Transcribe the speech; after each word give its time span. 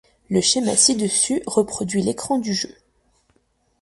Le 0.31 0.41
schéma 0.41 0.75
ci-dessus 0.75 1.43
reproduit 1.45 2.01
l'écran 2.01 2.39
du 2.39 2.55
jeu. 2.55 2.75